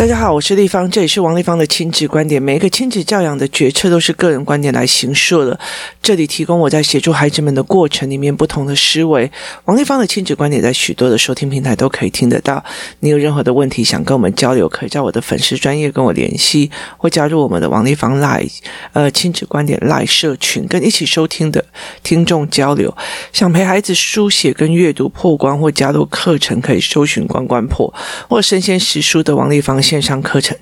[0.00, 2.42] 大家好，我是丽芳，这里是王丽芳的亲子观点。
[2.42, 5.60] 每一个亲子教养的决策都是个人观点来形塑的。
[6.00, 9.30] 这里提供我在协助孩子们的过程里面不同的思维。
[9.66, 12.64] 王丽芳的亲子观点在许多的收听平台都可以听得到。
[13.00, 18.56] 你有任何的问题想跟我们交流，可以在我的粉丝专业跟我联系，或加入我们的王丽芳 Live
[18.94, 21.62] 呃亲子观点 Live 社群，跟一起收听的
[22.02, 22.96] 听众交流。
[23.34, 27.92] 想陪孩子书写跟阅读破关，或加入课程，可以搜寻关关破
[28.30, 29.78] 或身先识书的王丽芳。
[29.90, 30.56] 线上课程，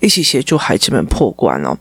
[0.00, 1.74] 一起协助孩子们破关哦。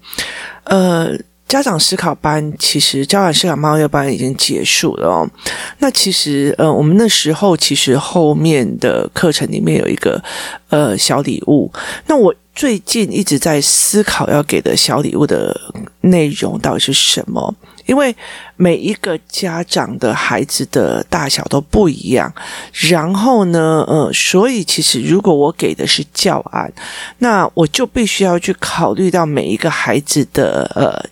[0.63, 1.11] 呃，
[1.45, 5.29] 家长思考班其实家长思考猫月班已经结束了哦。
[5.79, 10.23] 那其实呃，我们那时候其实后面的课程里面有一个
[10.69, 11.69] 呃小礼物。
[12.07, 15.59] 那我最近一直在思考要给的小礼物的
[15.99, 17.53] 内容到底是什么。
[17.85, 18.15] 因为
[18.55, 22.33] 每一个家长的孩子的大小都不一样，
[22.71, 26.71] 然后呢，呃，所以其实如果我给的是教案，
[27.17, 31.09] 那我就必须要去考虑到每一个孩子的呃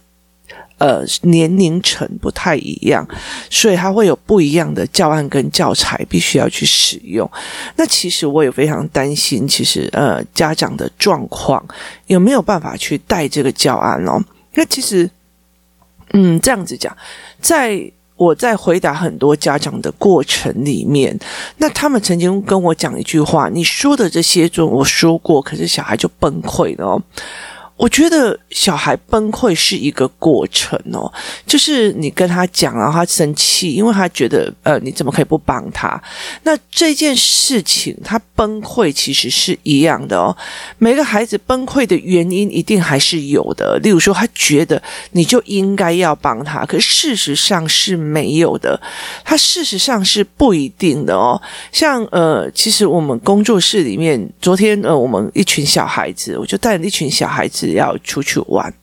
[0.77, 3.05] 呃年龄层不太一样，
[3.49, 7.29] 所以他会有不一样的教案跟教材必须要去使用。
[7.75, 11.63] 那其实我也非常担心，其实呃家长的状况
[12.07, 14.23] 有没有办法去带这个教案哦？
[14.53, 15.09] 那其实。
[16.13, 16.95] 嗯，这样子讲，
[17.39, 21.17] 在我在回答很多家长的过程里面，
[21.57, 27.01] 那他们曾经跟我讲一句话：“你说的这些，就我说过，可是小孩就崩溃了哦。”
[27.81, 31.11] 我觉得小孩崩溃是一个过程哦，
[31.47, 35.99] 就是你跟他讲，然后他生气，因为他觉得呃，你怎么可以不帮他？
[36.43, 40.37] 那这件事情他崩溃其实是一样的哦。
[40.77, 44.79] 每个孩子崩溃的原因一定还是有的，例如说他觉得
[45.13, 48.79] 你就应该要帮他，可是事实上是没有的，
[49.25, 51.41] 他事实上是不一定的哦。
[51.71, 57.70] 像呃，其实我们工作室里面，昨天呃，我们一群小孩子，我就带了一群小孩子。
[57.73, 58.73] 要出去玩，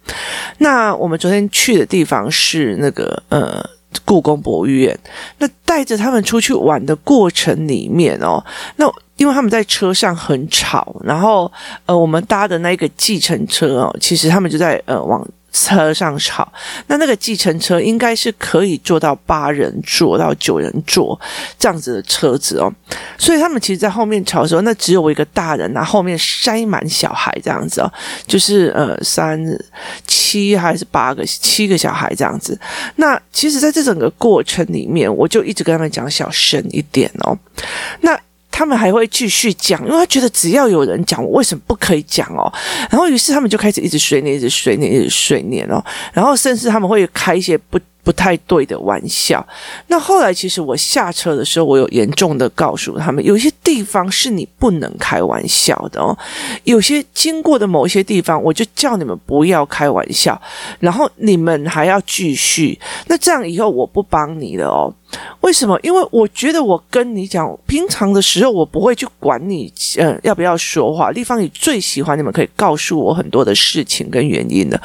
[0.58, 3.65] 那我们昨天去的地方是那个呃
[4.04, 4.99] 故宫博物院。
[5.38, 8.44] 那带着他们出去玩的过程里面哦，
[8.76, 11.50] 那因为他们在车上很吵，然后
[11.87, 15.26] 呃我们搭的那个计程车哦，其实他们就在呃往。
[15.60, 16.50] 车上吵，
[16.86, 21.19] 那那个计程车应该是可以坐到八人坐到九人坐
[21.58, 22.72] 这样子的车子哦，
[23.19, 27.92] 所以他们其实，在后面吵的时候，那只有我一个大人啊，后面塞满小孩这样子哦，
[28.26, 29.38] 就是呃三
[30.06, 32.58] 七还是八个七个小孩这样子。
[32.96, 37.36] 那其实，在这整个过程里面，我就一直跟他们讲小声一点哦，
[38.00, 38.19] 那。
[38.58, 42.52] 他们还会继续讲，因为他觉得只要有人讲，我为什么不可以讲哦？
[42.91, 45.80] 然后于是他们就开始一直碎念，一直碎念，一直碎念哦。
[46.12, 47.78] 然后甚至他们会开一些不。
[48.08, 49.46] 不太对的玩笑。
[49.88, 56.16] 那后来，其实我下车的时候，我有严重的告诉他们，有些地方是你不能开玩笑的哦。
[56.64, 60.41] 有些经过的某一些地方，我就叫你们不要开玩笑，
[60.80, 62.80] 然后你们还要继续。
[63.08, 64.90] 那这样以后我不帮你了哦。
[65.42, 65.78] 为什么？
[65.82, 71.10] 因为我觉得我跟你讲，平常的时候我不会去管你，呃，要不要说话。
[71.10, 74.80] 立方，你最喜欢你们可以告诉我很多的事情跟原因的。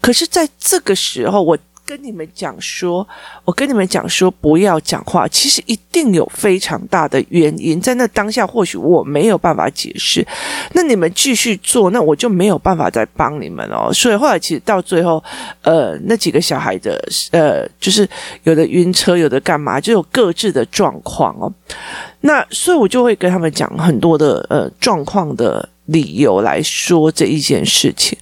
[0.00, 1.56] 可是在这个时候，我。
[1.86, 3.06] 跟你们讲说，
[3.44, 5.28] 我跟你们讲说，不要讲话。
[5.28, 10.26] 其实一定有非常大的原因，在那当下或许我没有办法解释。
[10.72, 13.92] 那你们继续做，那我就没有办法再帮你们哦。
[13.92, 15.22] 所以后来其实到最后，
[15.62, 18.08] 呃，那几个小孩的，呃，就是
[18.42, 21.52] 有的晕车，有的干嘛，就有各自的状况哦。
[22.22, 25.68] 那所以我就会跟他们讲很多的呃状况的。
[25.86, 28.16] 理由来说这一件事情，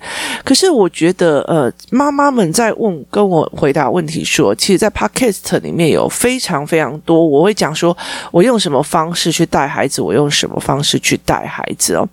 [0.44, 7.96] 可是我觉得，呃，妈妈们在问跟我回答问题说，其实，在 Podcast 里面有非常非常多，我会讲说
[8.30, 12.06] 我用什么方式去带孩子，我用什么方式去带孩子哦。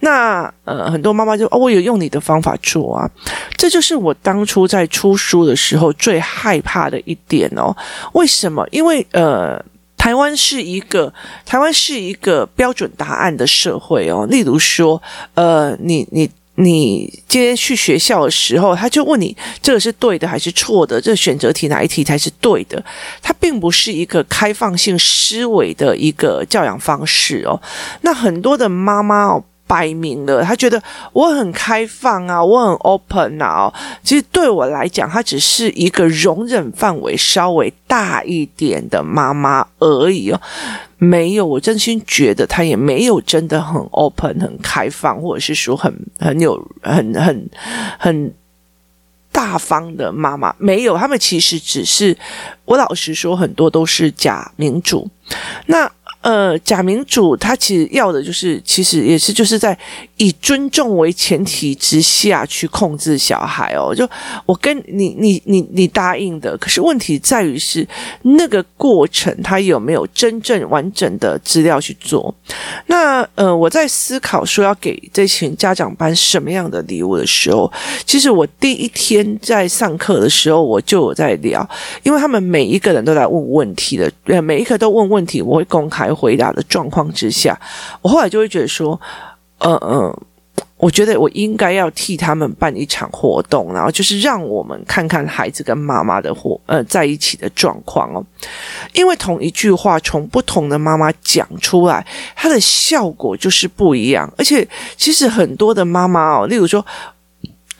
[0.00, 3.08] 那呃，很多妈妈就哦，我有用你的方法做啊，
[3.56, 7.74] 这就是我当初在出书的时候最害怕的一点哦。
[8.14, 8.66] 为什么？
[8.70, 9.62] 因为呃。
[10.00, 11.12] 台湾是一个
[11.44, 14.26] 台湾是一个标准答案的社会哦。
[14.30, 15.02] 例如说，
[15.34, 20.98] 呃，你你你今天去学校的时候，他就问你这个是对的还是错的？
[20.98, 22.82] 这个选择题哪一题才是对的？
[23.20, 27.60] 它并不是一个开放性思维的一个教养方式哦。
[28.00, 29.44] 那很多的妈妈哦。
[29.70, 30.82] 摆明了，他觉得
[31.12, 33.72] 我很开放啊，我很 open 啊。
[34.02, 40.40] 其实对我来讲，他只是一个容忍范围稍微大一点的妈妈而已哦。
[40.98, 47.48] 没有，我真心觉得他也没有真的很 open、很开放，或者是说很很有、很很
[47.96, 48.34] 很
[49.30, 50.52] 大方的妈妈。
[50.58, 52.18] 没有，他们其实只是，
[52.64, 55.08] 我老实说，很多都是假民主。
[55.66, 55.88] 那。
[56.22, 59.76] 呃，假民主他其实要的就是，其实也是就是在
[60.20, 63.94] 以尊重为前提之下去控制小孩哦。
[63.94, 64.06] 就
[64.44, 67.86] 我跟你你你你答应的，可是问题在于是
[68.22, 72.34] 那个过程他有没有真正完整的资料去做？
[72.86, 77.72] 那呃，我在思考说要给这群家长班什么样的礼物的时候，
[78.04, 81.68] 其实我第一天在上课的时候我就有在聊，
[82.02, 86.10] 因为他们每一个人都在问问题的，每一个都问问题，我会公开。
[86.20, 87.58] 回答的状况之下，
[88.02, 89.00] 我后来就会觉得说，
[89.60, 90.20] 嗯、呃、嗯，
[90.76, 98.24] 我觉得我应该要替他们办一场活动，然后就是让我们看看孩子跟妈妈的活呃在一起的状况哦，
[98.92, 104.66] 因为同一句话从不同的妈妈讲出来，它的效果就是不一样，而且
[104.96, 106.84] 其实很多的妈妈哦，例如说。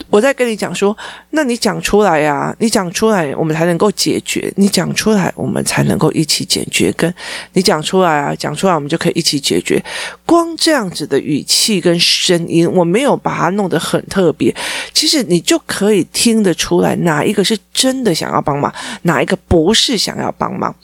[0.08, 0.96] 我在跟你讲说，
[1.30, 4.52] 那你讲出来呀，你讲出来，我们才能够解决。
[4.56, 6.90] 你讲出来，我们才能够一起解决。
[6.92, 7.12] 跟
[7.52, 9.82] 你讲出来啊，讲出来，我们就可以一起解决。
[10.26, 14.54] 光这样子的语气跟声音，我没有把它弄得很特别，
[14.92, 18.72] 其实你就可以听得出来，哪一个是真的想要帮忙，
[19.02, 20.74] 哪一个不是想要帮忙。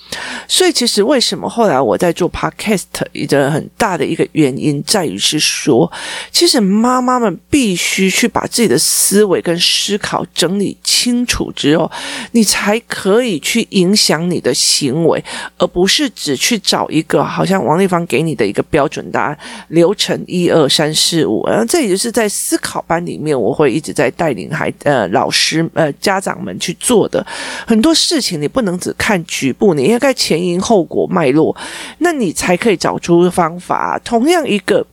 [0.46, 5.90] 所以，其实为什么后来我在做 Podcast 一个很大的一个原因，在于是说，
[6.30, 11.88] 其实妈妈们必须去把自己的思维跟思考整理清楚之后，
[12.32, 15.22] 你才可以去影响你的行为，
[15.58, 19.38] 而不是只去找一个好像王丽芳给你的一个标准答案
[19.68, 21.46] 流程一二三四五。
[21.46, 27.24] 然后这也就是在思考班里面，我会一直在带领孩呃老师呃家长们去做的
[27.64, 31.56] 很多事情，你不能只看局部，你应该前因后果脉络，
[31.98, 34.00] 那你才可以找出方法。
[34.04, 34.84] 同样一个。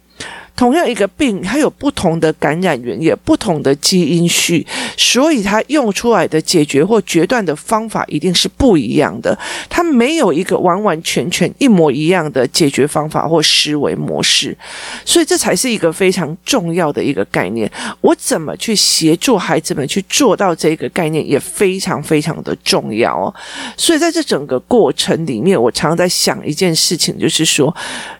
[0.55, 4.65] 同样一个病，它有不同的感染源，也不同的基因序，
[4.95, 9.37] 所以它用出来的解决或决断的方法一定是不一样的。
[9.67, 14.55] 它没有一个完完全全一模一样的解决方法或思维模式，
[15.03, 17.69] 所以这才是一个非常重要的一个概念。
[18.01, 23.33] 我怎么去协助孩子们去做到这个概念，也非常非常的重要哦。
[23.75, 27.75] 所以在这整个过程里面，我常常在想一件事情，就是说，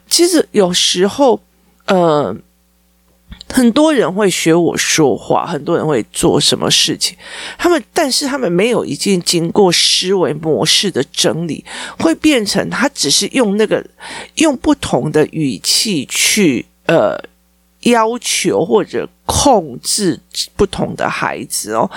[0.10, 1.40] 其实有时候。
[1.86, 2.36] 呃，
[3.50, 7.18] 很多人会学我说话，很多人会做什么事情，
[7.58, 11.64] 他们但是他们没有已经经过思维模式的整理，
[12.00, 13.86] 会变成他只是用那个
[14.36, 17.18] 用不同的语气去呃
[17.82, 20.20] 要求或者控制
[20.56, 21.90] 不同的孩子哦。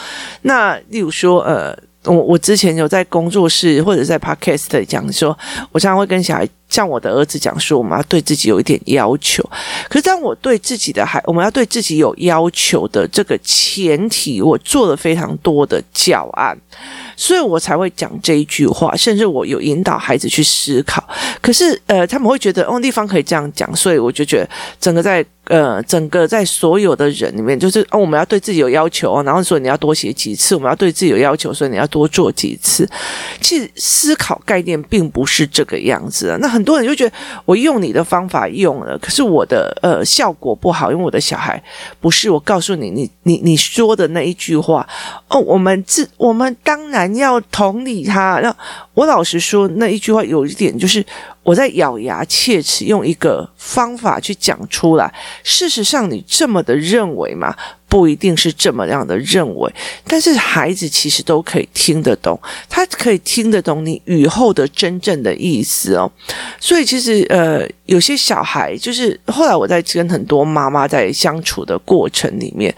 [0.43, 1.79] 那例如说呃。
[2.07, 5.37] 我我之前有在工作室或者在 Podcast 讲说，
[5.73, 9.43] 我常常会跟小孩，像我的儿子讲说，我们要对自己有一点要求。
[9.89, 16.57] 可是当我对自己的孩，我们要对自己有要求的这个前提，我做了非常多的教案，
[17.17, 21.07] 所以我才会讲这一句话，甚至我有引导孩子去思考。
[21.41, 24.49] 可是呃，他们会觉得哦，地方可以这样讲，所以我就觉得
[24.81, 25.25] 整个在。
[25.47, 32.89] 呃，整个在所有的人里面，就是哦，我们要对自己有要求哦，然后说你要多写几次，我们要对自己有要求，所以你要多做几次。
[33.41, 36.39] 其实思考概念并不是这个样子啊。
[36.41, 37.15] 那很多人就觉得
[37.45, 41.63] 我用你的方法用了，可是我的呃效果不好，因为我的小孩
[42.01, 42.29] 不是。
[42.29, 44.87] 我告诉你，你你你说的那一句话
[45.29, 48.41] 哦，我们自我们当然要同理他。
[48.43, 48.53] 那
[48.95, 51.07] 我老实说，那一句话有一点就是。
[51.47, 55.15] 我在咬牙切齿，用一个方法去讲出来。
[55.45, 57.55] 事实上，你这么的认为吗？
[57.89, 59.73] 不一定是这么样的认为，
[60.07, 62.39] 但是孩子其实都可以听得懂，
[62.69, 66.11] 他可以听得懂你语后的真正的意思哦。
[66.59, 72.75] 所以其实呃，有些小孩就是后来我在跟很多妈妈在相处的过程里面，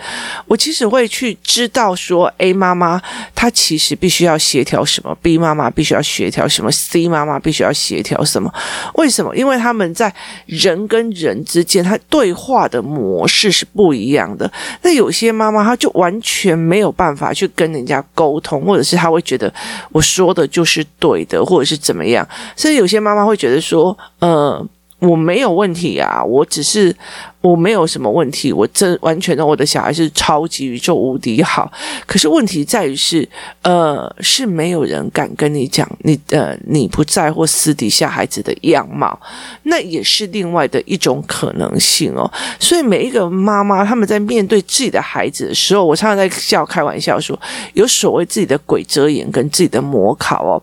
[0.47, 3.01] 我其实会去知道说，A 妈妈
[3.35, 8.53] 她其实必须要协调什么，B 妈妈必须要协调什么，C 妈妈必须要协调什么。
[8.95, 9.35] 为什么？
[9.35, 10.15] 因为他们在
[10.47, 14.51] 人跟人之间，他对话的模式是不一样的。
[14.83, 19.51] 那有些妈妈，她就完全没有办法去跟人家沟通，或者是她会觉得
[19.91, 22.29] 我说的就是对的，或者是怎么样。
[22.55, 24.63] 所以有些妈妈会觉得说，呃。
[25.01, 26.95] 我没有问题啊，我只是
[27.41, 31.71] 我没有什么问题，我真完全的我的小孩是超级宇宙无敌好。
[32.05, 33.27] 可是问题在于是，
[33.63, 39.17] 呃，是没有人敢跟你讲你呃你不在乎私底下孩子的样貌，
[39.63, 42.29] 那也是另外的一种可能性哦。
[42.59, 47.39] 所以每一个妈妈他们在面对自己的孩子的时候，我常常在笑开玩笑说，
[47.75, 50.61] 有所谓自己的鬼遮眼跟自己的模考哦。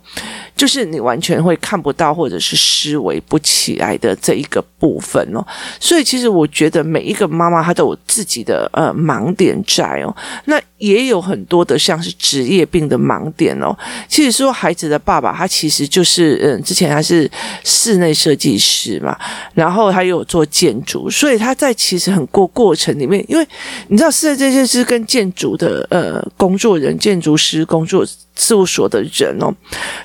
[0.56, 5.46] 就是你完全会看不到或者是思维不起来的这一个部分哦。
[5.80, 10.16] 所以其实我觉得每一个妈妈她都有自己的呃盲点在哦。
[10.46, 13.76] 那也有很多的像是职业病的盲点哦。
[14.08, 17.30] 其实说孩子的爸爸他其实就是嗯，之前他是
[17.64, 19.18] 室内设计师嘛，
[19.54, 23.48] 然后他又有做建筑，所以他在其实很过过程里面，因为
[23.88, 29.54] 你知道室内设计师跟建筑的呃工作人、建筑师工作事务所的人哦，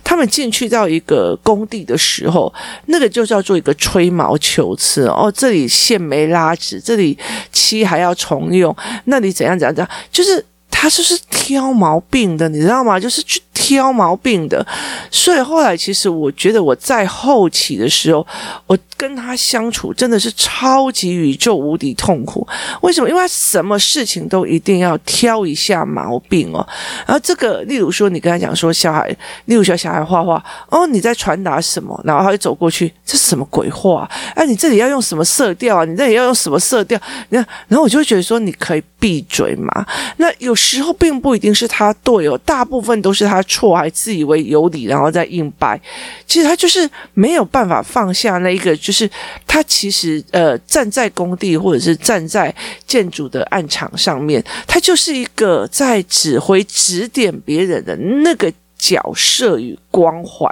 [0.03, 2.53] 他们进去到一个工地的时候，
[2.87, 7.19] 那个就叫做一个吹毛求疵哦，这里线没拉直，这里
[7.53, 10.45] 漆还要重用，那里怎样怎样怎样，就是。
[10.73, 12.99] 他就是挑毛病的，你知道吗？
[12.99, 13.39] 就是去
[13.71, 14.67] 挑毛病的，
[15.13, 18.27] 所以后来其实我觉得我在后期的时候，
[18.67, 22.45] 我跟他相处真的是超级宇宙无敌痛苦。
[22.81, 23.09] 为什么？
[23.09, 26.67] 因为他什么事情都一定要挑一下毛病哦。
[27.07, 29.09] 然后这个，例如说你跟他讲说小孩，
[29.45, 31.99] 例如说小孩画画，哦，你在传达什么？
[32.03, 34.11] 然后他就走过去，这是什么鬼画？
[34.35, 35.85] 哎，你这里要用什么色调啊？
[35.85, 37.01] 你这里要用什么色调？
[37.29, 39.87] 你看，然后我就觉得说，你可以闭嘴嘛。
[40.17, 45.79] 那有时候并不一定是他对哦，大部分都是他错，还自以为有理，然后再硬掰。
[46.27, 49.09] 其实他就是没有办法放下那一个，就是
[49.47, 52.55] 他其实呃站在工地或者是站在
[52.87, 60.51] 建筑的案场上面，他就是一个在指挥指点别人的那个角色与光环，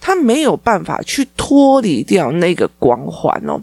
[0.00, 3.60] 他没有办法去脱离掉那个光环哦。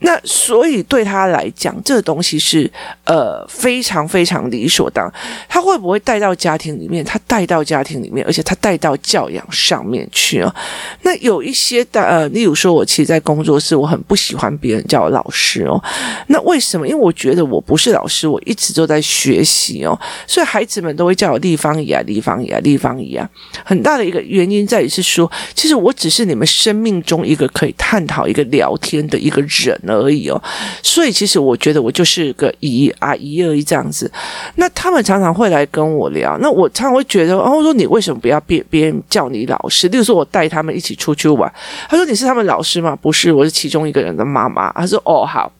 [0.00, 2.70] 那所以对他来讲，这个东西是
[3.04, 5.12] 呃非常非常理所当。
[5.48, 7.04] 他会不会带到家庭里面？
[7.04, 10.54] 他带到家庭里面，而且他带到教养上面去哦。
[11.02, 15.82] 那有一些的呃，例如说，我其实，在工作室，我很不喜欢别人叫我老师哦。
[16.28, 16.88] 那为什么？
[16.88, 19.98] 因为我觉得我不是老师，我一直都在学习哦。
[20.26, 23.28] 所以孩子们都会叫我立方姨啊，立方姨啊，立方姨啊。
[23.64, 29.78] 很大的一个原因在于是说，其实我只是你们生命中一个可以探讨一个聊天的一个人。
[29.90, 30.42] 而已哦，
[30.82, 34.10] 所以其实我觉得我就是个姨啊姨而已这样子。
[34.56, 39.88] 那他们常常会来跟我聊，那我常常会觉得，哦，我说你为什么不要别别人叫你老师？
[39.88, 41.52] 例如说我带他们一起出去玩，
[41.88, 42.96] 他说你是他们老师吗？
[42.96, 44.72] 不是，我是其中一个人的妈妈。
[44.72, 45.52] 他说哦好，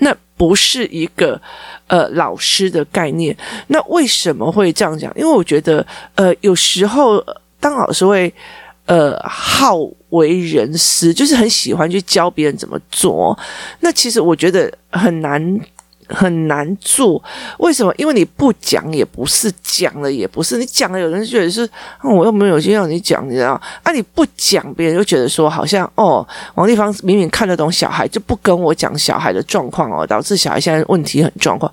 [0.00, 1.40] 那不是一个
[1.86, 3.36] 呃老师的概念。
[3.68, 5.12] 那为什么会这样讲？
[5.16, 7.24] 因为我觉得呃有时候
[7.60, 8.32] 当老师会。
[8.88, 9.78] 呃，好
[10.08, 13.38] 为人师，就是很喜欢去教别人怎么做。
[13.80, 15.60] 那其实我觉得很难。
[16.08, 17.22] 很难做，
[17.58, 17.94] 为什么？
[17.96, 20.56] 因为你不讲也不是，讲了也不是。
[20.58, 21.64] 你讲了，有人觉得是，
[22.02, 23.60] 嗯、我又没有先让你讲，你知道？
[23.82, 31.70] 啊，你不讲，别人就觉得说，好像哦，王丽芳明明看得懂小孩，就不跟我讲小孩的状况哦，导致小孩现在问题很状况。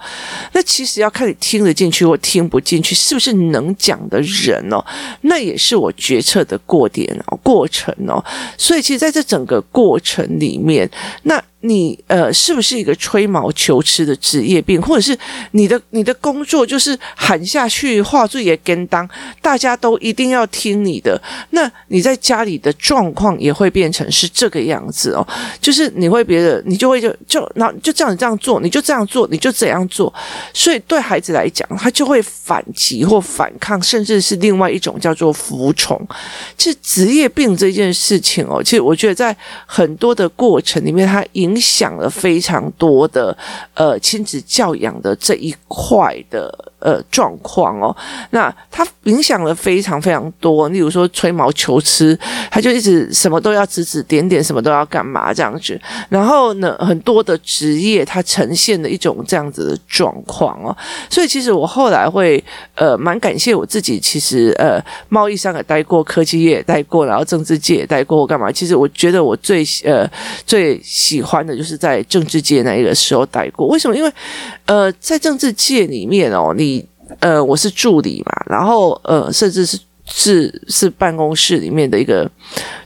[0.54, 4.84] 那其实要看你听得进去或听不进去，是不是能讲的人哦？
[5.22, 8.24] 那也是我决策的过点哦，过程哦。
[8.58, 10.90] 所以，其实在这整个过程里面，
[11.24, 11.42] 那。
[11.68, 15.18] 你呃，是不是一个吹毛求疵的职业病，或者是
[15.52, 19.08] 你的你的工作就是喊下去话最也跟当，
[19.42, 21.20] 大家都一定要听你的？
[21.50, 25.28] 那你在家里的状况也会变成是这个样子哦，
[25.60, 30.14] 就是你会别的，你就会就就那就这样这样做，你就这样做，你就怎样做，
[30.54, 36.00] 所以对孩子来讲，他就会反击或反抗，甚至是另外一种叫做服从。
[36.56, 41.55] 其实职业病这件事情哦，其实我觉得在很多的过程里面，它影。
[41.56, 43.36] 影响了非常多的
[43.74, 47.96] 呃亲子教养的这一块的呃状况哦，
[48.30, 52.18] 那他影响了非常非常多，例如说吹毛求疵，
[52.52, 60.76] 他就一直什么都要指指点点，什么都要干嘛这样子，然后呢，很多的职业它呈现的一种这样子的状况哦，
[61.10, 62.44] 所以其实我后来会
[62.76, 68.52] 呃蛮感谢我自己，其实呃贸易上也待过，科技业也待过，然后政治界也待过，我干嘛？
[68.52, 70.10] 其实我觉得我最呃
[70.46, 71.46] 最喜欢。
[71.46, 73.96] 的就是在政治界那一个时候待过，为什么？
[73.96, 74.12] 因为，
[74.66, 76.75] 呃，在政治界里面哦，你
[77.20, 82.30] 呃，我是助理嘛，然后呃，甚至是是是办公室里面的一个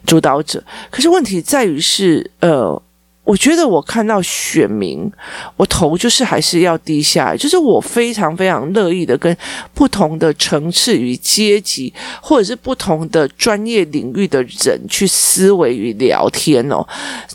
[0.06, 0.64] 主导者。
[0.90, 2.82] 可是问题在于是，呃，
[3.24, 5.10] 我觉得我看到选民，
[5.56, 9.36] 我头就是还是要低下来，就是我非常非常乐意的跟
[9.74, 16.86] 不同的层次与阶级，或者是不同的专业领域的人去思维与聊天哦，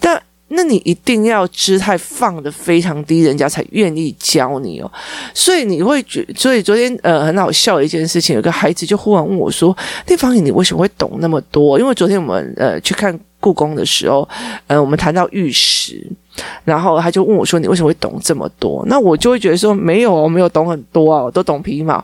[0.00, 0.22] 但。
[0.54, 4.90] 那你一定要姿态放得非常低，人家才愿意教你哦。
[5.34, 9.76] 所以你会觉，所以昨天呃很好笑的一件事情，有个孩子就忽然问我说
[10.08, 14.28] ：“丽芳姨，你为什么会懂那么多？”因为昨天我们呃去看故宫的时候，
[14.66, 16.06] 呃我们谈到玉石，
[16.64, 22.02] 然后他就问我说：“你为什么会懂这么多？”那我就会觉得说：“没有，我没有懂很多啊，我都懂皮毛。”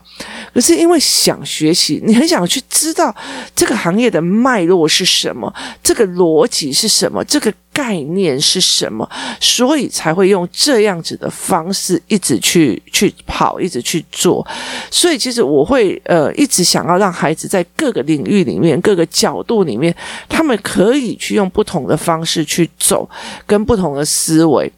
[0.53, 3.13] 可是因为想学习，你很想去知道
[3.55, 7.53] 这个行业的脉络是什么，这个逻辑是什么，这个。
[7.73, 9.09] 概念是什么？
[9.39, 14.45] 所以才会用这样子的方式一直去去跑，一直去做。
[14.91, 19.95] 所以其实我会呃一直想要让孩子在各个领域里面、各个角度里面，
[20.27, 23.09] 他们可以去用不同的方式去走，
[23.47, 24.69] 跟不同的思维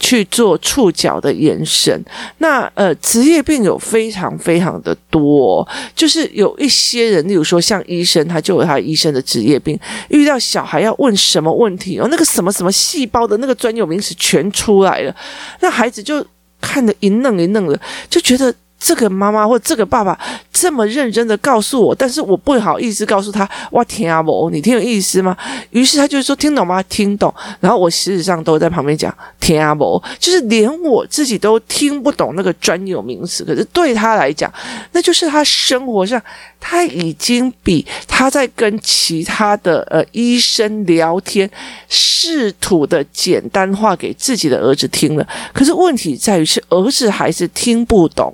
[0.00, 2.04] 去做触角的延伸。
[2.38, 15.14] 那呃职业病有非常非常的多，就是有一些人，例如说像医生，他就有他医生的职业病，遇到小孩要问什么问题哦，那个什么什么细胞的那个专有名词全出来了，
[15.60, 16.24] 那孩子就
[16.60, 20.18] 看得一愣一愣的，就觉得这个妈妈或这个爸爸
[20.50, 25.36] 这么认真的告诉我，但是我不好意思告诉他，哇天啊，不，你听有意思吗？
[25.70, 26.82] 于是他就说听懂吗？
[26.84, 27.32] 听懂。
[27.60, 34.52] 然后我事实上都在旁边讲天啊，不，就是连我自己都听不懂那个专有名词，可是对他来讲，
[34.92, 36.20] 那就是他生活上。
[36.62, 41.50] 他已经比他在跟其他的呃医生聊天，
[41.88, 45.26] 试图的简单化给自己的儿子听了。
[45.54, 48.30] 可是问题在于是儿子还是听不懂，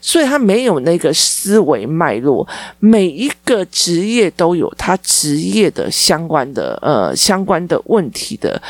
[0.00, 2.46] 所以他没有那个思维脉络。
[2.78, 8.60] 每一个职业都有他职业的相关的呃相关的问题的。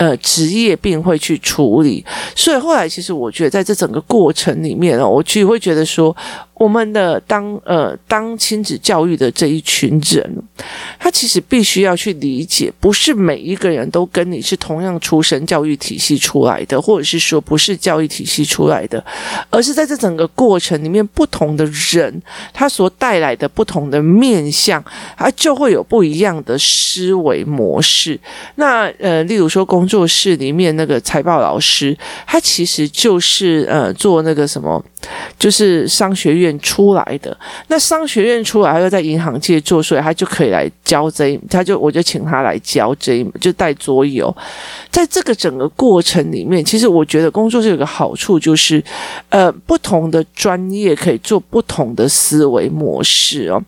[0.00, 2.02] 呃，职业病会去处理，
[2.34, 6.16] 所以后来其实我觉得，在这整个过程里面哦，我其实会觉得说，
[6.54, 10.42] 我们的当呃当亲子教育的这一群人，
[10.98, 19.04] 他其实必须要去理解，不是每一个人都跟你是同样出身教育体系出来的，或者是说不是教育体系出来的，
[19.50, 22.22] 而是在这整个过程里面，不同的人
[22.54, 24.82] 他所带来的不同的面向，
[25.18, 28.18] 他就会有不一样的思维模式。
[28.54, 34.80] 那呃，例如说工作室里面那个财报老师，他其实就是呃做那个什么，
[35.36, 37.36] 就是商学院出来的。
[37.66, 44.32] 那商学院出来，他又在银行界做，所以他就可以来教这一，他就我就请他来教这一，就带桌游。
[44.90, 48.82] 在这个整个过程里面，其实我觉得工作室有个好处，就是
[49.30, 53.60] 呃不同的专业可以做不同的思维模式哦。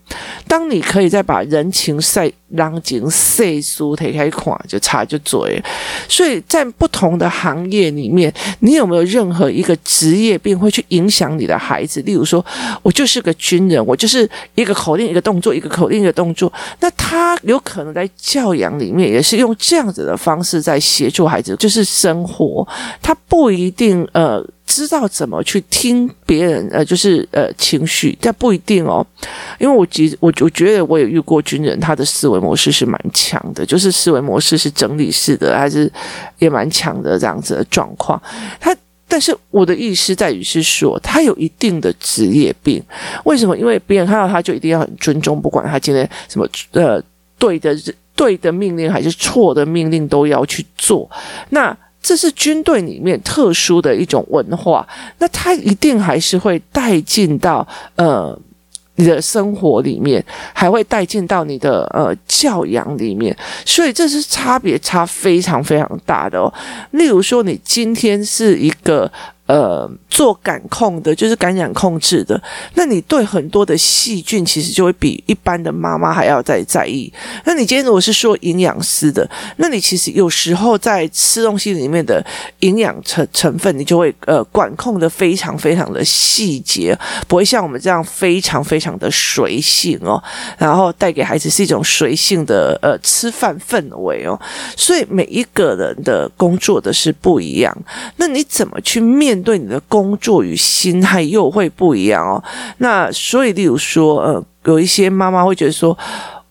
[0.46, 2.30] 当你可以再把人情赛。
[2.52, 5.62] 让景岁数推开看，就差就嘴。
[6.08, 12.00] 所以在不同的行业里面，你有没有任何一个职业病会去影响你的孩子？
[12.02, 12.44] 例如说，
[12.82, 16.52] 我就是个军人，我就是一个口令一个动作，一个口令一个动作。
[16.80, 22.66] 那他有可能在教养里面也是用这样子的方式在协助孩子，就是生活。
[23.00, 24.44] 他不一定呃。
[24.74, 29.06] 知道怎么去听别人，呃，就是呃情绪，但不一定哦，
[29.58, 35.92] 因为我觉我我觉得我也遇过军人，他的思维模式是蛮强的，就是思维模式是整理式的，还是
[36.38, 38.20] 也蛮强的这样子的状况。
[38.58, 38.74] 他，
[39.06, 42.82] 但是我的意思在于是说，他有一定的职业病。
[43.24, 43.54] 为什么？
[43.58, 46.98] 因为别人看到他就一定要很尊重，不管他今天什么呃
[47.38, 47.76] 对的
[48.16, 51.10] 对的命令还是错的命令都要去做。
[51.50, 51.76] 那。
[52.02, 54.86] 这是军队里面特殊的一种文化，
[55.18, 58.36] 那他一定还是会带进到呃
[58.96, 63.34] 你的生活里面，还会带进到你的呃教养里面，
[63.64, 66.52] 所以这是差别差非常非常大的哦。
[66.90, 69.10] 例如说，你今天是一个。
[69.52, 72.42] 呃，做感控的，就是感染控制的。
[72.72, 77.12] 那你对很多的细菌，其实就会比一般的妈妈还要再在意。
[77.44, 82.24] 那你今天如果是说营养师的，那你其实有时候在吃东西里面的
[82.60, 90.22] 营养成成分，你就会呃管控的非常非常的细节，不会像我们这样非常非常的随性哦。
[90.56, 94.40] 然后带给孩子是一种随性的呃吃饭氛围哦。
[94.74, 97.76] 所以每一个人的工作的是不一样。
[98.16, 99.41] 那你怎么去面？
[99.42, 102.42] 对你的工作与心态又会不一样哦。
[102.78, 105.96] 那所以，例如说，呃，有一些妈妈会觉得说。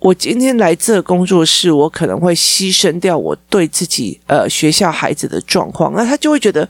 [0.02, 6.68] 我今天来这工作室，我可能会牺牲掉我对自己呃学校孩子的状况，那他就会觉得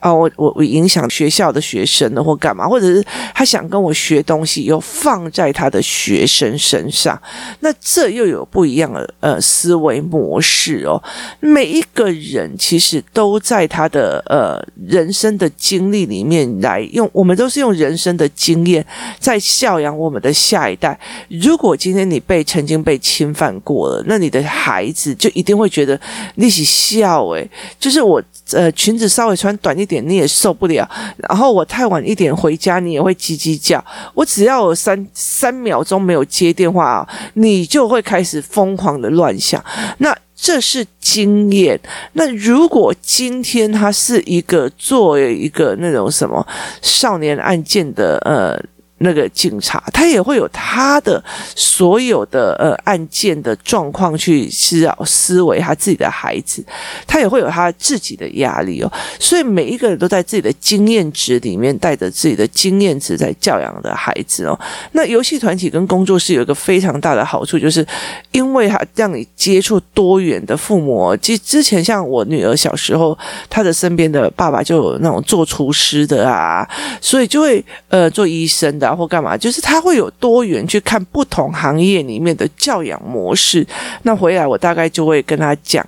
[0.00, 7.16] 啊、我我我影响学校的学生了或干嘛，或者是他想跟我学东西，又放在他的学生身上，
[7.60, 11.00] 那这又有不一样的呃思维模式哦。
[11.38, 18.84] 每一个人其实都在他的呃人生的经历里面来用，我们都是用人生的经验
[19.20, 20.98] 在教养我们的下一代。
[21.28, 26.00] 如果今天你被曾经已已经被侵犯过了，那你的孩子就一定会觉得
[26.36, 27.46] 你是笑诶，
[27.78, 39.62] 就是我呃裙子稍微穿短一点你也受不了，然后我太晚一点回家你也会叽叽叫，我只要有三三秒钟没有接电话啊，你就会开始疯狂的乱想。
[39.98, 41.78] 那这是经验。
[42.14, 46.46] 那如果今天他是一个作为一个那种什么
[46.80, 48.58] 少年案件的呃。
[49.02, 51.22] 那个警察，他也会有他的
[51.54, 56.64] 所有的呃案件的状况去思考思维他自己的孩子，
[57.06, 58.90] 他也会有他自己的压力哦。
[59.18, 64.58] 所以每一个人都在自己的经验值里面带着自己的经验值在教养的孩子哦。
[64.92, 67.84] 那游戏团体跟工作室有一个非常大的好处，就是
[68.30, 71.16] 因为他让你接触多元的父母哦。
[71.16, 73.18] 之之前像我女儿小时候，
[73.50, 76.68] 她的身边的爸爸就有那种做厨师的啊，
[77.00, 78.91] 所以就会呃做医生的。
[78.94, 83.66] 或干嘛，就是他会有多元去看不同行业里面的教养模式。
[84.02, 85.86] 那回来我大概就会跟他讲，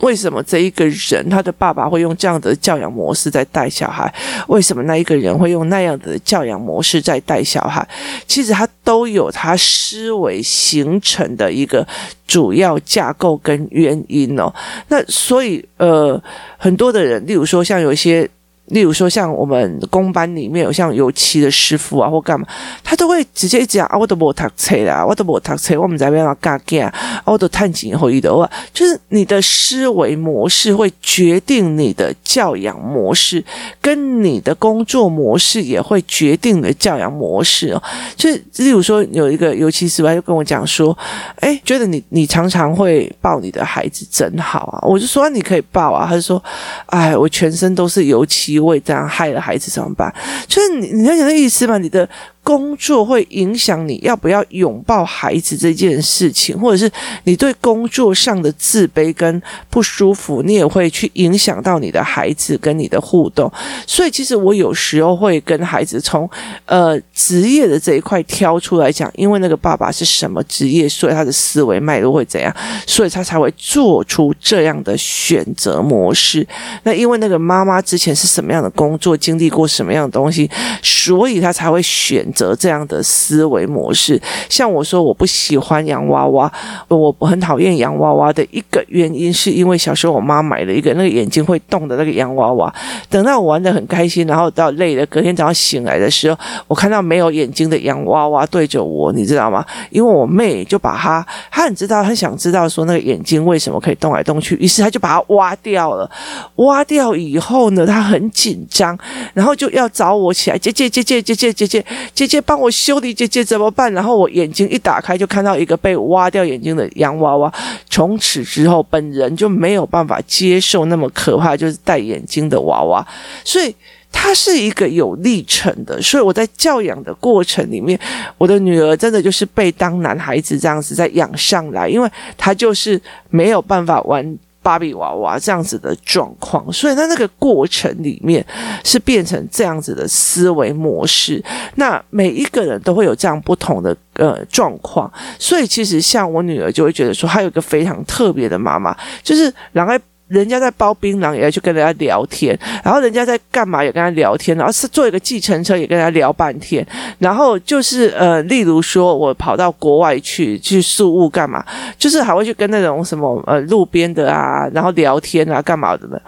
[0.00, 4.12] 为什么这一个人他的爸爸会用这样的教养模式在带小孩？
[4.48, 7.86] 为什么那一个人会用那样的教养模式在带小孩？
[8.26, 11.86] 其实他都有他思维形成的一个
[12.26, 14.52] 主要架构跟原因哦。
[14.88, 16.22] 那所以呃，
[16.58, 18.28] 很多的人，例如说像有一些。
[18.66, 22.44] 例如说，像我们工班里面有像油漆的师傅啊，或干嘛，
[22.82, 33.44] 他都会直接讲啊，我都没读册啦，我都没读册，我们在边上干干啊，我都探井后裔的话，就是你的思维模式会决定你的教养模式，
[33.80, 37.80] 跟你的工作模式也会决定你的教养模式哦。
[38.16, 40.96] 就是例如说，有一个油漆师傅就跟我讲说，
[41.38, 46.42] 哎，觉得你你常常会抱你的孩子真好啊，我就说你可以抱啊，他就说，
[46.86, 48.55] 哎，我全身都是油漆。
[48.56, 50.12] 因为这样害了孩子怎么办？
[50.48, 51.78] 就是你你了解那意思吗？
[51.78, 52.08] 你的。
[52.46, 56.88] 工作会影响你要不要拥抱孩子这件事情，或者是
[57.24, 63.50] 你对工作上的自卑跟不舒服，你也会去影响到你的孩子跟你的互动。
[63.84, 66.30] 所以，其实我有时候会跟孩子从
[66.66, 72.54] 呃职业的这一块挑出来讲，因为那个爸爸是什么职业，所以他的思维脉络会怎样，
[72.86, 76.46] 所以他才会做出这样的选择模式。
[76.84, 80.48] 那因为那个妈妈之前是什么样的工作，经历过什么样的东西，
[80.80, 82.24] 所以他才会选。
[82.36, 84.20] 则这样的思维模式，
[84.50, 86.52] 像我说我不喜欢洋娃娃，
[86.88, 92.72] 我很讨厌洋娃娃的一个原因，是因为小时候我妈买了一个那个眼睛会动的那个洋娃娃，
[93.08, 99.64] 等到我玩得很开心，然后到累了，隔天早上醒来的时候，我看到没有眼睛的洋娃娃对着我，你知道吗？
[99.88, 106.10] 因为我妹就把它，她很知道，她想知道说那个眼睛为什么可以动来动去，于是她就把它挖掉了。
[106.56, 108.98] 挖掉以后呢，她很紧张，
[109.32, 111.66] 然后就要找我起来，姐姐姐姐姐姐姐
[112.12, 112.25] 姐姐。
[112.26, 113.92] 姐姐帮我修理，姐姐怎么办？
[113.92, 117.52] 然后我眼睛一打开，就看到一个被挖掉眼睛的洋娃娃。
[117.88, 123.06] 从此之后，本人就没有办法接受那么可怕，就是戴眼镜的娃娃。
[123.44, 123.72] 所以，
[124.10, 126.02] 它是一个有历程的。
[126.02, 127.96] 所以我在教养的过程里面，
[128.36, 134.36] 我的女儿真的就是被当男孩子这样子在养上来，因为她就是没有办法玩。
[134.66, 138.44] 芭比娃娃这样子的状况，所以在那个过程里面
[138.82, 141.40] 是变成这样子的思维模式。
[141.76, 150.00] 那每一个人都会有这样不同的呃状况，所以其实像我女儿就会觉得说，她有一个非常特别的妈妈，就是两个。
[150.28, 156.84] 人家在包槟榔，也要去跟人家聊天；然后人家在干嘛，也跟他聊天；然后是坐一个计程车，也跟他聊半天。
[157.20, 161.64] 然后就是呃，例如说我跑到国外去去宿务干嘛，
[161.96, 166.20] 就是还会去跟那种什么呃路边的啊，然后聊天啊，干嘛的呢？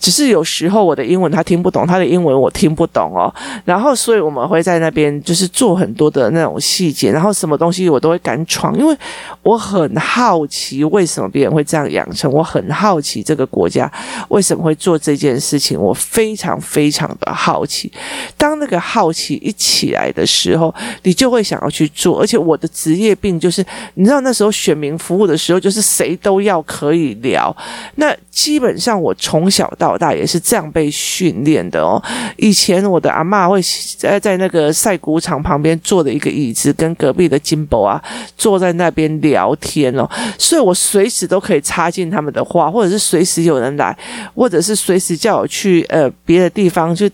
[0.00, 3.32] 只是有时候我的英文他听不懂，他的英文我听不懂哦。
[3.66, 8.96] 然后所以我们会在那边就是做很多的那种细节，然后什么东西我都会敢闯，因为
[9.42, 13.33] 我很好奇为什么别人会这样养成，我很好奇这。
[13.34, 13.90] 这个国家
[14.28, 15.76] 为什么会做这件事情？
[15.76, 17.90] 我非常非常的好奇。
[18.38, 22.20] 当那个好奇一起来的时候，你就会想要去做。
[22.20, 27.54] 而且我的职业病就是，你知道那时候选民服务的时候，就是谁都要可以聊。
[27.96, 32.00] 那基本上我从小到大也是这样被训练的哦。
[32.36, 33.60] 以前我的阿嬷会
[33.98, 38.00] 在在那个晒谷场旁边坐的一个椅子，跟隔壁的金宝啊
[38.36, 43.23] 坐在那边聊天哦，所以我随时都可以插进他们的话，或者是随。
[43.24, 43.96] 随时有人来，
[44.34, 47.10] 或者是随时叫我去呃别的地方去。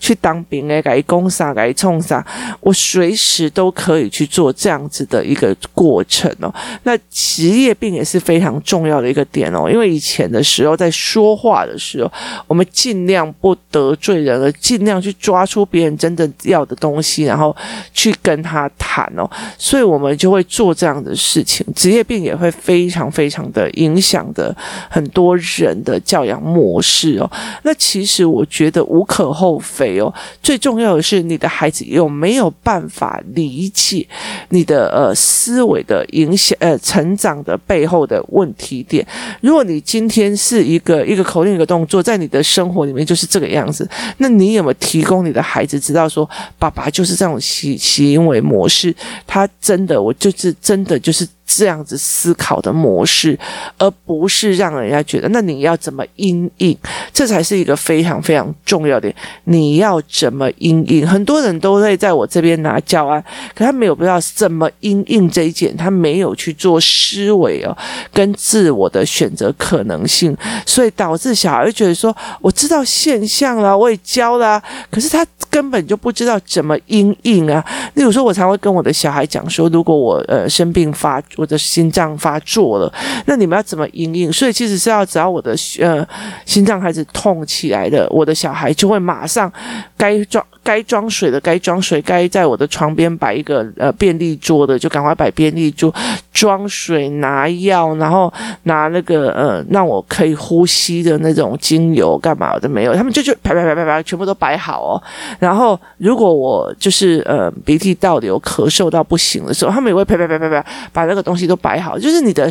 [0.00, 2.24] 去当兵诶，改攻杀，改冲杀，
[2.60, 6.52] 我随时都可以去做这样子的一个过程哦。
[6.84, 12.10] 那职业病也是非常重要的一个点哦，因为以前的时候在说话的时候，
[12.46, 17.54] 我们尽量不得罪人，而尽量去抓出别人真的要的东西，然后
[17.92, 19.28] 去跟他谈哦。
[19.56, 21.66] 所以我们就会做这样的事情。
[21.74, 24.54] 职业病也会非常非常的影响的
[24.88, 27.30] 很多人的教养模式哦。
[27.62, 29.88] 那其实我觉得无可厚非。
[29.88, 34.06] 备哦，最重要的是你的孩子有没有办法理解
[34.50, 39.06] 你的呃思维的影响，呃成长的背后的问题点。
[39.40, 48.94] 如果你今天是一个一个口令一个动作，在你的生活里面就是这个样子，那你有没有提供你的孩子知道说，爸爸就是这种行行为模式？
[49.26, 51.26] 他真的，我就是真的就是。
[51.50, 53.36] 这样子思考的模式，
[53.78, 56.76] 而不是让人家觉得，那你要怎么因应？
[57.10, 59.10] 这才是一个非常非常重要的。
[59.44, 61.08] 你要怎么因应？
[61.08, 67.74] 很多人都会在我这边拿教案，可他没有不知道怎么因应这一件，他没有去做思维哦，
[68.12, 77.64] 跟自我的选择可能性，所以导致小孩会觉得说，我知道现象了，我也教了，可是他根本就不知道怎么因应啊。
[77.94, 81.22] 例如说，我才会跟我的小孩讲说，如果我呃生病发。
[81.38, 82.92] 我的心脏发作了，
[83.26, 84.32] 那你们要怎么因应？
[84.32, 86.04] 所以其实是要只要我的呃
[86.44, 89.50] 心脏开始痛起来的，我的小孩就会马上
[89.96, 95.94] 该装该装水的该装水，该在我的床边摆一个呃便利桌的就赶快摆便利桌
[96.32, 98.32] 装水拿药，然后
[98.64, 105.00] 拿那个呃让我可以呼吸的那种精油干嘛的没有，他们就就排排排排排全部都摆好哦。
[105.38, 111.27] 然后如果我就是呃鼻涕倒流咳嗽到不行的时候，他们也会啪啪啪啪啪把那个。
[111.28, 112.48] 东西都摆好，就是你的，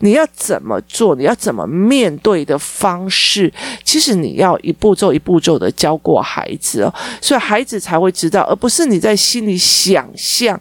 [0.00, 3.50] 你要怎么做，你要怎么面对的方式，
[3.82, 10.60] 其实你要一步骤一步骤的教过孩子哦，所以孩子才会知道，而不是你在心里想象，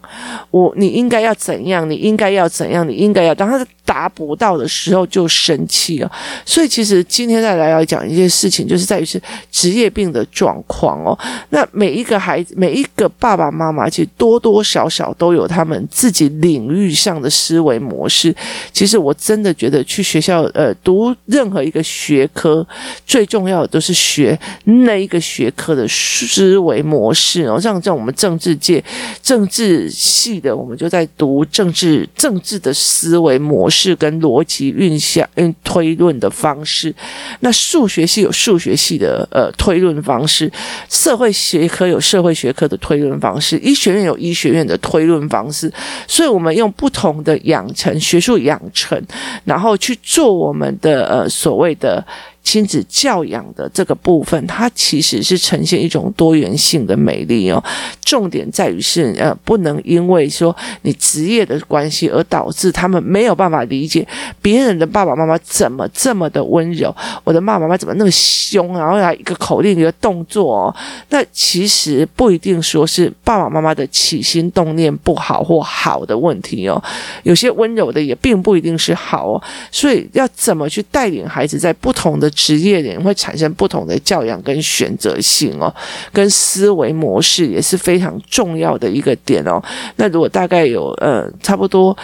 [0.49, 6.09] 我你应该要怎样，你应该要怎样，你应该要，当他达不到的时候就生气了。
[6.45, 11.17] 所以其实今天再来要讲一件事情，就是在于是职业病的状况哦。
[11.49, 17.29] 那每一个孩子，每一个爸爸妈妈，其实多多少少都有他们自己领域上的。
[17.41, 18.36] 思维模式，
[18.71, 22.65] 其实我真的觉得去学校呃读任何一个学科，
[23.08, 24.38] 最重要的都是学
[24.86, 27.60] 那一个学科的思维模式哦。
[27.60, 28.84] 像在我们政治界
[29.23, 36.93] 政治系的，我们就在读政治政治的思维模式跟逻辑运向嗯推论的方式。
[37.39, 40.51] 那数学系有数学系的呃推论方式，
[40.89, 45.71] 社会学科有社会学科的推论方式，医学院有医学院的推论方式。
[46.08, 47.31] 所以我们用不同的。
[47.32, 49.02] 的养成学术养成，
[49.46, 52.06] 然后去做我们的呃所谓的。
[52.43, 57.63] 亲子教养的这个部分，它其实是呈现一种多元性的美丽哦。
[58.04, 64.06] 重点在于是，呃，不能因为说你职业的关系而导致他们没有办法理解
[64.41, 70.75] 别人的爸爸妈妈怎么这么的温柔，我的爸爸妈妈怎么那么凶，然后来一个口令一个动作哦。
[71.10, 76.82] 那其实不一定说是爸爸妈妈的起心动念不好或好的问题哦。
[77.23, 79.41] 有些温柔的也并不一定是好哦。
[79.71, 85.74] 所以要怎么去带领孩子在不同的职业人会产生不同的教养跟选择性哦，
[86.12, 89.62] 跟思维模式也是非常重要的一个点哦。
[89.98, 91.96] 那如果大概有呃差不多。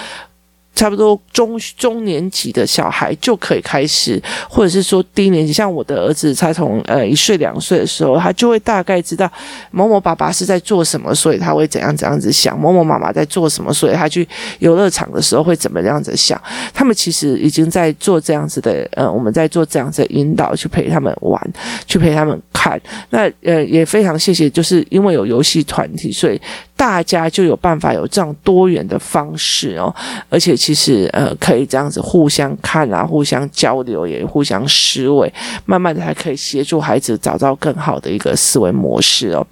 [0.77, 9.27] 差不多中中年级的小孩就可以开始，或者是说低年级，像我的儿子，他从呃一岁两岁的时候，他就会大概知道
[9.71, 14.27] 某某爸爸是在做什么，所以他会怎样怎样子想；某某妈妈在做什么，所以他去
[14.59, 16.39] 游乐场的时候会怎么样子想。
[16.71, 21.41] 他们其实已经在做这样子的，呃，我们在做这样子的引导，去陪他们玩，
[21.87, 22.79] 去陪他们看。
[23.09, 26.39] 那呃也非常谢谢，就是因为有游戏团体，所以。
[26.77, 29.93] 大家就有办法有这样多元的方式哦，
[30.29, 35.33] 而且其实呃可以这样子互相看啊，互相交流，也互相思维，
[35.65, 39.45] 慢慢的还可以协助孩子找到更好的一个思维模式哦。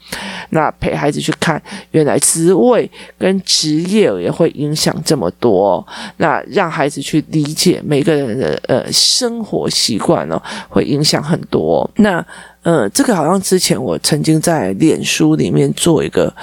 [0.51, 1.61] 那陪孩子去看，
[1.91, 5.85] 原来职位跟职业也会影响这么多。
[6.17, 11.89] 那让孩子去理解每个人的呃生活习惯哦，会影响很多。
[11.95, 12.23] 那
[12.65, 16.33] 呃，这个好像之前我曾经在脸书里面做一个。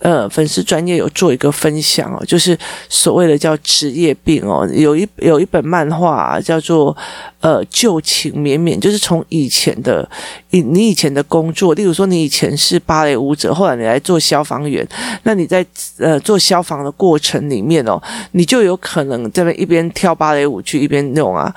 [0.00, 2.56] 呃，粉丝专业有做一个分享哦，就是
[2.88, 6.96] 所谓的叫职业病哦，有一有一本漫画，叫做
[7.40, 10.08] 呃旧情绵绵，就是从以前的
[10.50, 14.86] 你你以前的工作，例如说你以前是芭蕾舞者，后来你来做消防员，
[15.22, 15.64] 那你在
[15.98, 18.00] 呃做消防的过程里面哦，
[18.32, 21.54] 你就有可能在那一边跳芭蕾舞去一边弄啊。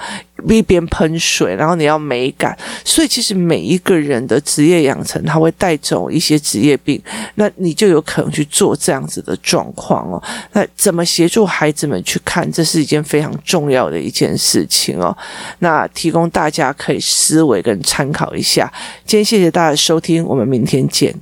[0.50, 7.00] 一边喷水，然后你要美感，所以其实每一个人的职业养成，他会带走一些职业病，
[7.36, 10.20] 那你就有可能去做这样子的状况哦。
[10.54, 15.16] 那怎么协助孩子们去看，这是一件非常重要的一件事情哦。
[15.60, 18.72] 那提供大家可以思维跟参考一下。
[19.06, 21.14] 今天谢谢大家收听，我们明天见。